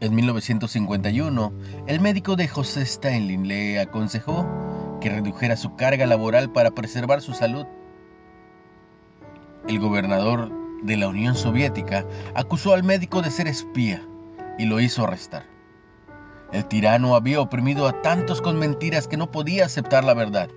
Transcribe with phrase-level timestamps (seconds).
[0.00, 1.52] En 1951,
[1.88, 4.46] el médico de José Steinlin le aconsejó
[5.00, 7.66] que redujera su carga laboral para preservar su salud.
[9.66, 10.52] El gobernador
[10.84, 14.00] de la Unión Soviética acusó al médico de ser espía
[14.56, 15.46] y lo hizo arrestar.
[16.52, 20.48] El tirano había oprimido a tantos con mentiras que no podía aceptar la verdad.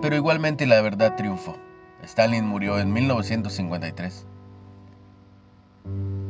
[0.00, 1.58] Pero igualmente la verdad triunfó.
[2.02, 4.26] Stalin murió en 1953.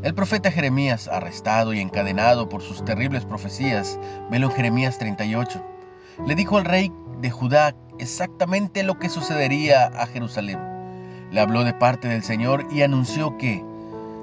[0.00, 3.98] El profeta Jeremías, arrestado y encadenado por sus terribles profecías,
[4.30, 5.60] velo en Jeremías 38,
[6.24, 10.60] le dijo al rey de Judá exactamente lo que sucedería a Jerusalén.
[11.32, 13.64] Le habló de parte del Señor y anunció que,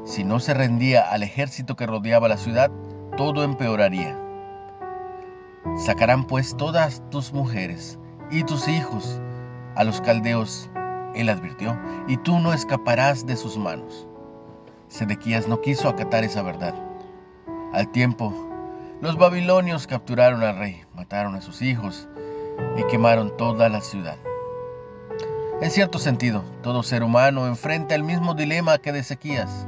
[0.06, 2.72] si no se rendía al ejército que rodeaba la ciudad,
[3.18, 4.18] todo empeoraría.
[5.76, 8.00] Sacarán pues todas tus mujeres
[8.32, 9.20] y tus hijos
[9.76, 10.70] a los caldeos,
[11.16, 11.78] él advirtió,
[12.08, 14.08] y tú no escaparás de sus manos.
[14.88, 16.76] Sedequías no quiso acatar esa verdad.
[17.74, 18.34] Al tiempo,
[19.02, 22.08] los babilonios capturaron al rey, mataron a sus hijos
[22.78, 24.18] y quemaron toda la ciudad.
[25.62, 29.68] En cierto sentido, todo ser humano enfrenta el mismo dilema que de Ezequías.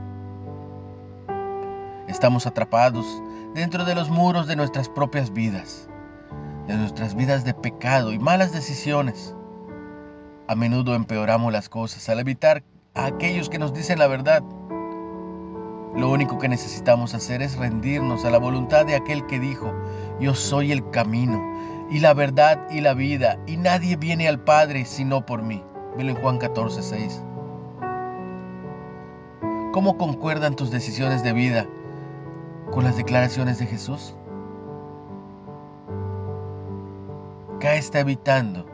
[2.08, 3.06] Estamos atrapados
[3.54, 5.90] dentro de los muros de nuestras propias vidas,
[6.68, 9.36] de nuestras vidas de pecado y malas decisiones.
[10.48, 14.44] A menudo empeoramos las cosas al evitar a aquellos que nos dicen la verdad
[15.98, 19.73] lo único que necesitamos hacer es rendirnos a la voluntad de aquel que dijo,
[20.20, 24.86] yo soy el camino y la verdad y la vida, y nadie viene al Padre
[24.86, 25.64] sino por mí.
[25.98, 27.23] Velo en Juan 14, 6.
[29.73, 31.66] ¿Cómo concuerdan tus decisiones de vida
[32.72, 34.16] con las declaraciones de Jesús?
[37.59, 38.68] ¿Qué está evitando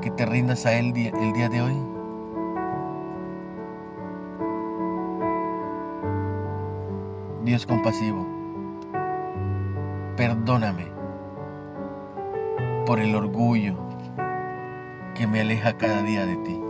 [0.00, 1.91] que te rindas a Él el día de hoy?
[7.44, 8.24] Dios compasivo,
[10.16, 10.86] perdóname
[12.86, 13.76] por el orgullo
[15.16, 16.61] que me aleja cada día de ti.